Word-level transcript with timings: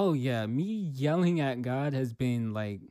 Oh 0.00 0.12
yeah, 0.12 0.46
me 0.46 0.92
yelling 0.94 1.40
at 1.40 1.60
God 1.60 1.92
has 1.92 2.12
been 2.12 2.52
like 2.54 2.82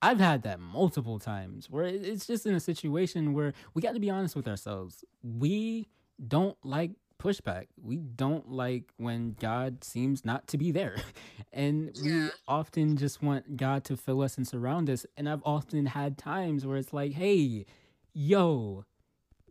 I've 0.00 0.20
had 0.20 0.42
that 0.44 0.58
multiple 0.58 1.18
times 1.18 1.68
where 1.68 1.84
it's 1.84 2.26
just 2.26 2.46
in 2.46 2.54
a 2.54 2.60
situation 2.60 3.34
where 3.34 3.52
we 3.74 3.82
got 3.82 3.92
to 3.92 4.00
be 4.00 4.08
honest 4.08 4.34
with 4.34 4.48
ourselves. 4.48 5.04
We 5.22 5.86
don't 6.26 6.56
like 6.64 6.92
pushback. 7.22 7.66
We 7.82 7.98
don't 7.98 8.50
like 8.50 8.84
when 8.96 9.36
God 9.38 9.84
seems 9.84 10.24
not 10.24 10.46
to 10.48 10.56
be 10.56 10.70
there. 10.72 10.96
And 11.52 11.94
we 12.02 12.28
often 12.48 12.96
just 12.96 13.22
want 13.22 13.56
God 13.56 13.84
to 13.84 13.96
fill 13.96 14.22
us 14.22 14.36
and 14.38 14.46
surround 14.46 14.88
us. 14.88 15.06
And 15.16 15.28
I've 15.28 15.42
often 15.44 15.86
had 15.86 16.18
times 16.18 16.66
where 16.66 16.76
it's 16.76 16.92
like, 16.92 17.12
hey, 17.12 17.64
yo, 18.12 18.84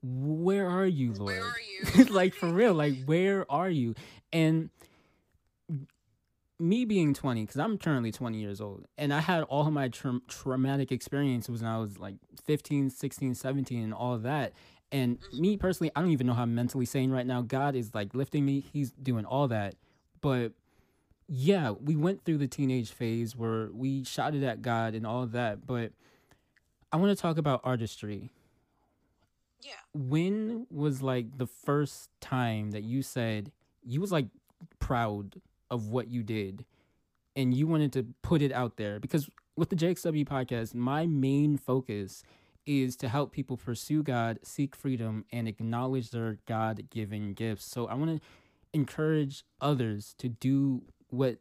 where 0.04 0.68
are 0.70 0.86
you, 0.86 1.14
Where 1.14 1.42
Lord? 1.42 1.44
are 1.44 1.98
you? 1.98 2.04
like 2.10 2.34
for 2.36 2.48
real, 2.48 2.74
like 2.74 2.96
where 3.06 3.52
are 3.52 3.70
you? 3.70 3.96
And 4.32 4.70
me 6.60 6.86
being 6.86 7.14
20 7.14 7.42
because 7.42 7.60
i'm 7.60 7.78
currently 7.78 8.12
20 8.12 8.38
years 8.38 8.62
old 8.62 8.86
and 8.98 9.14
i 9.14 9.20
had 9.20 9.44
all 9.44 9.68
of 9.68 9.74
my 9.74 9.90
tra- 9.90 10.22
traumatic 10.28 10.92
experiences 10.92 11.62
when 11.62 11.70
i 11.70 11.78
was 11.78 11.98
like 12.00 12.16
15 12.46 12.90
16 12.90 13.36
17 13.36 13.84
and 13.84 13.94
all 13.94 14.14
of 14.14 14.24
that 14.24 14.54
and 14.92 15.20
mm-hmm. 15.20 15.42
me 15.42 15.58
personally 15.58 15.92
i 15.96 16.02
don't 16.02 16.12
even 16.12 16.28
know 16.28 16.34
how 16.34 16.44
i'm 16.44 16.56
mentally 16.56 16.86
sane 16.86 17.12
right 17.12 17.26
now. 17.26 17.42
God 17.42 17.76
is 17.76 17.94
like 17.94 18.16
lifting 18.16 18.46
me. 18.46 18.64
He's 18.72 18.92
doing 18.92 19.26
all 19.26 19.48
that. 19.50 19.76
But 20.22 20.54
yeah 21.28 21.72
we 21.72 21.96
went 21.96 22.24
through 22.24 22.38
the 22.38 22.48
teenage 22.48 22.92
phase 22.92 23.36
where 23.36 23.70
we 23.72 24.04
shouted 24.04 24.44
at 24.44 24.62
god 24.62 24.94
and 24.94 25.08
all 25.08 25.24
of 25.24 25.32
that 25.32 25.66
but 25.66 25.92
i 26.92 26.98
want 26.98 27.16
to 27.16 27.20
talk 27.20 27.38
about 27.38 27.62
artistry. 27.64 28.32
Yeah. 29.62 29.72
when 29.94 30.68
was 30.70 31.02
like 31.02 31.38
the 31.38 31.48
first 31.48 32.10
time 32.22 32.72
that 32.72 32.84
you 32.84 33.02
said 33.02 33.52
you 33.84 34.00
was 34.00 34.12
like 34.12 34.28
proud 34.78 35.42
of 35.72 35.88
what 35.88 36.08
you 36.08 36.24
did 36.24 36.66
and 37.36 37.54
you 37.54 37.68
wanted 37.68 37.92
to 37.94 38.06
put 38.22 38.42
it 38.42 38.52
out 38.52 38.78
there 38.78 39.00
because 39.00 39.30
with 39.58 39.70
the 39.70 39.76
JXW 39.76 40.26
podcast 40.26 40.74
my 40.76 41.06
main 41.06 41.58
focus 41.58 42.24
is 42.66 42.96
to 42.98 43.08
help 43.08 43.32
people 43.32 43.58
pursue 43.58 44.02
God, 44.02 44.40
seek 44.42 44.76
freedom 44.76 45.24
and 45.32 45.48
acknowledge 45.48 46.10
their 46.10 46.40
God-given 46.48 47.34
gifts. 47.36 47.66
So 47.66 47.86
I 47.86 47.94
want 47.94 48.20
to 48.20 48.28
encourage 48.74 49.44
others 49.62 50.16
to 50.18 50.30
do 50.30 50.82
what 51.10 51.38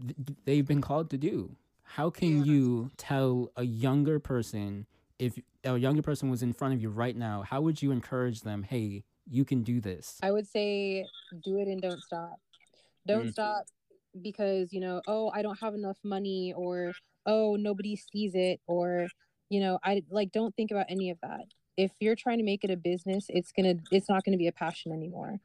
th- 0.00 0.36
they've 0.44 0.66
been 0.66 0.82
called 0.82 1.08
to 1.10 1.16
do. 1.18 1.56
How 1.82 2.10
can 2.10 2.38
Yeah. 2.38 2.44
you 2.52 2.90
tell 2.98 3.50
a 3.56 3.62
younger 3.64 4.18
person 4.20 4.86
if 5.18 5.38
a 5.64 5.78
younger 5.78 6.02
person 6.02 6.28
was 6.28 6.42
in 6.42 6.52
front 6.52 6.74
of 6.74 6.82
you 6.82 6.90
right 6.90 7.16
now, 7.16 7.40
how 7.40 7.62
would 7.62 7.80
you 7.80 7.90
encourage 7.90 8.42
them, 8.42 8.62
"Hey, 8.62 9.04
you 9.26 9.46
can 9.46 9.62
do 9.62 9.80
this"? 9.80 10.18
I 10.22 10.30
would 10.30 10.46
say 10.46 11.06
do 11.42 11.58
it 11.58 11.66
and 11.68 11.80
don't 11.80 12.02
stop. 12.02 12.38
Don't 13.06 13.26
Mm. 13.26 13.32
stop 13.32 13.64
because, 14.22 14.72
you 14.72 14.80
know, 14.80 15.02
oh, 15.06 15.30
I 15.34 15.42
don't 15.42 15.58
have 15.60 15.74
enough 15.74 15.98
money 16.04 16.52
or 16.56 16.94
oh, 17.26 17.56
nobody 17.56 17.96
sees 17.96 18.34
it 18.34 18.60
or, 18.66 19.08
you 19.50 19.60
know, 19.60 19.78
I 19.84 20.02
like 20.10 20.32
don't 20.32 20.54
think 20.56 20.70
about 20.70 20.86
any 20.88 21.10
of 21.10 21.18
that. 21.22 21.46
If 21.76 21.92
you're 22.00 22.16
trying 22.16 22.38
to 22.38 22.44
make 22.44 22.64
it 22.64 22.70
a 22.70 22.76
business, 22.76 23.26
it's 23.28 23.52
going 23.52 23.78
to 23.78 23.84
it's 23.90 24.08
not 24.08 24.24
going 24.24 24.32
to 24.32 24.38
be 24.38 24.48
a 24.48 24.52
passion 24.52 24.92
anymore. 24.92 25.40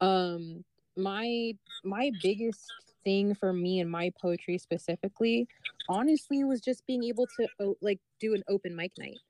Um 0.00 0.64
my 0.96 1.54
my 1.84 2.10
biggest 2.22 2.72
thing 3.04 3.34
for 3.34 3.52
me 3.52 3.80
and 3.80 3.90
my 3.90 4.12
poetry 4.20 4.58
specifically 4.58 5.48
honestly 5.88 6.44
was 6.44 6.60
just 6.60 6.86
being 6.86 7.04
able 7.04 7.26
to 7.26 7.74
like 7.82 8.00
do 8.20 8.34
an 8.34 8.42
open 8.48 8.74
mic 8.74 8.92
night 8.98 9.20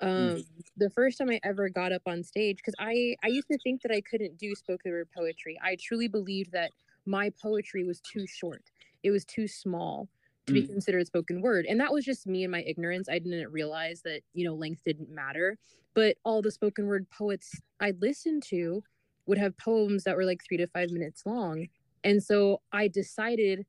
um 0.00 0.44
the 0.76 0.90
first 0.90 1.18
time 1.18 1.30
i 1.30 1.40
ever 1.44 1.68
got 1.68 1.92
up 1.92 2.02
on 2.06 2.22
stage 2.22 2.56
because 2.58 2.74
i 2.78 3.16
i 3.24 3.28
used 3.28 3.48
to 3.48 3.58
think 3.58 3.80
that 3.82 3.90
i 3.92 4.00
couldn't 4.02 4.36
do 4.38 4.54
spoken 4.54 4.92
word 4.92 5.08
poetry 5.16 5.58
i 5.62 5.76
truly 5.80 6.08
believed 6.08 6.52
that 6.52 6.72
my 7.08 7.30
poetry 7.42 7.84
was 7.84 8.00
too 8.00 8.26
short 8.26 8.70
it 9.02 9.10
was 9.10 9.24
too 9.24 9.48
small 9.48 10.08
to 10.46 10.52
be 10.52 10.62
Mm. 10.62 10.68
considered 10.74 11.06
spoken 11.06 11.40
word 11.40 11.66
and 11.66 11.80
that 11.80 11.92
was 11.92 12.04
just 12.04 12.26
me 12.26 12.44
and 12.44 12.52
my 12.52 12.62
ignorance 12.62 13.08
i 13.08 13.18
didn't 13.18 13.50
realize 13.50 14.02
that 14.02 14.20
you 14.34 14.44
know 14.44 14.54
length 14.54 14.82
didn't 14.84 15.10
matter 15.10 15.58
but 15.94 16.16
all 16.24 16.42
the 16.42 16.50
spoken 16.50 16.86
word 16.86 17.06
poets 17.10 17.60
i 17.80 17.92
listened 18.00 18.42
to 18.44 18.82
would 19.26 19.38
have 19.38 19.56
poems 19.58 20.04
that 20.04 20.16
were 20.16 20.24
like 20.24 20.40
three 20.46 20.56
to 20.58 20.66
five 20.68 20.90
minutes 20.90 21.24
long 21.26 21.66
and 22.04 22.22
so 22.22 22.60
i 22.72 22.88
decided 22.88 23.64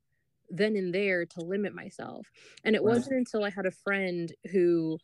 then 0.49 0.75
and 0.75 0.93
there 0.93 1.25
to 1.25 1.41
limit 1.41 1.73
myself 1.73 2.27
and 2.63 2.75
it 2.75 2.83
Right. 2.83 2.95
wasn't 2.95 3.15
until 3.17 3.43
i 3.43 3.49
had 3.49 3.65
a 3.65 3.71
friend 3.71 4.33
who 4.51 4.97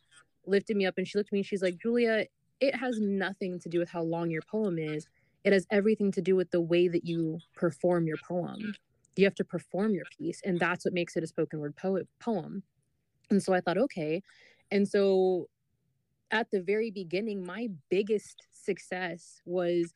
lifted 0.46 0.76
me 0.76 0.86
up 0.86 0.94
and 0.98 1.06
she 1.08 1.18
looked 1.18 1.28
at 1.30 1.32
me 1.32 1.40
and 1.40 1.46
she's 1.46 1.60
like, 1.62 1.76
Julia, 1.76 2.24
it 2.60 2.74
has 2.76 3.00
nothing 3.00 3.58
to 3.60 3.68
do 3.68 3.80
with 3.80 3.88
how 3.90 4.02
long 4.02 4.30
your 4.30 4.42
poem 4.42 4.78
is. 4.78 5.08
It 5.46 5.52
has 5.52 5.64
everything 5.70 6.10
to 6.10 6.20
do 6.20 6.34
with 6.34 6.50
the 6.50 6.60
way 6.60 6.88
that 6.88 7.06
you 7.06 7.38
perform 7.54 8.08
your 8.08 8.16
poem. 8.28 8.74
You 9.14 9.24
have 9.26 9.36
to 9.36 9.44
perform 9.44 9.94
your 9.94 10.04
piece, 10.18 10.40
and 10.44 10.58
that's 10.58 10.84
what 10.84 10.92
makes 10.92 11.16
it 11.16 11.22
a 11.22 11.26
spoken 11.28 11.60
word 11.60 11.76
poet 11.76 12.08
poem. 12.20 12.64
And 13.30 13.40
so 13.40 13.54
I 13.54 13.60
thought, 13.60 13.78
okay. 13.78 14.24
And 14.72 14.88
so 14.88 15.46
at 16.32 16.50
the 16.50 16.60
very 16.60 16.90
beginning, 16.90 17.46
my 17.46 17.68
biggest 17.88 18.42
success 18.50 19.40
was 19.44 19.94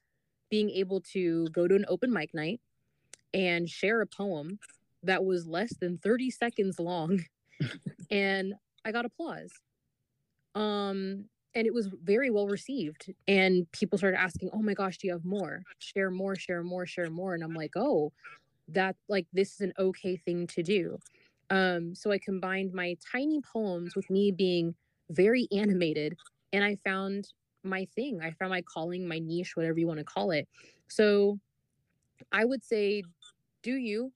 being 0.51 0.71
able 0.71 1.01
to 1.13 1.49
go 1.49 1.67
to 1.67 1.75
an 1.75 1.85
open 1.89 2.13
mic 2.13 2.33
night 2.33 2.61
and 3.35 3.69
share 3.69 4.01
a 4.03 4.07
poem 4.07 4.61
that 5.03 5.25
was 5.25 5.49
less 5.49 5.75
than 5.81 5.99
30 5.99 6.31
seconds 6.31 6.79
long. 6.79 7.25
and 8.11 8.55
I 8.85 8.93
got 8.93 9.05
applause 9.05 9.51
um 10.55 11.27
and 11.55 11.67
it 11.67 11.75
was 11.75 11.89
very 12.05 12.31
well 12.31 12.47
received 12.47 13.13
and 13.27 13.71
people 13.73 13.99
started 13.99 14.21
asking 14.21 14.51
oh 14.53 14.63
my 14.63 14.75
gosh 14.75 14.99
do 14.99 15.07
you 15.07 15.13
have 15.13 15.25
more? 15.25 15.63
Share 15.79 16.11
more 16.11 16.37
share 16.37 16.63
more 16.63 16.87
share 16.87 17.11
more 17.11 17.35
and 17.35 17.43
i'm 17.43 17.55
like 17.55 17.73
oh 17.77 18.13
that 18.69 18.97
like 19.09 19.27
this 19.33 19.55
is 19.55 19.61
an 19.61 19.73
okay 19.79 20.17
thing 20.17 20.47
to 20.49 20.63
do. 20.63 20.99
Um 21.51 21.95
so 21.95 22.11
i 22.13 22.19
combined 22.19 22.73
my 22.73 22.97
tiny 23.13 23.41
poems 23.41 23.97
with 23.97 24.09
me 24.11 24.31
being 24.31 24.75
very 25.11 25.49
animated 25.53 26.17
and 26.53 26.63
i 26.65 26.77
found 26.85 27.29
my 27.63 27.87
thing. 27.95 28.21
I 28.23 28.31
found 28.31 28.51
my 28.51 28.63
calling 28.63 29.07
my 29.07 29.19
niche 29.19 29.55
whatever 29.55 29.79
you 29.79 29.87
want 29.87 29.99
to 29.99 30.05
call 30.05 30.31
it. 30.31 30.49
So 30.89 31.39
i 32.33 32.45
would 32.45 32.65
say 32.65 33.03
do 33.63 33.73
you. 33.75 34.13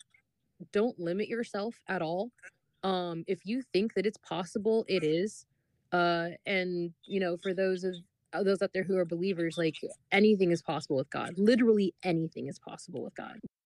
Don't 0.72 0.98
limit 0.98 1.28
yourself 1.28 1.74
at 1.88 2.00
all. 2.00 2.30
Um 2.84 3.24
if 3.26 3.40
you 3.44 3.62
think 3.72 3.94
that 3.94 4.06
it's 4.06 4.18
possible 4.18 4.84
it 4.88 5.02
is 5.02 5.46
uh 5.94 6.30
and 6.46 6.92
you 7.06 7.20
know 7.20 7.38
for 7.42 7.54
those 7.54 7.84
of 7.84 7.94
uh, 8.34 8.42
those 8.44 8.62
out 8.62 8.70
there 8.74 8.84
who 8.84 8.96
are 8.98 9.06
believers 9.06 9.56
like 9.58 9.76
anything 10.12 10.52
is 10.52 10.62
possible 10.62 10.96
with 10.96 11.10
god. 11.10 11.34
Literally 11.38 11.94
anything 12.04 12.48
is 12.48 12.58
possible 12.60 13.04
with 13.04 13.16
god 13.16 13.40